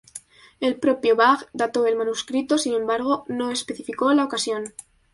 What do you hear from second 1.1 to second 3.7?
Bach dató el manuscrito, sin embargo no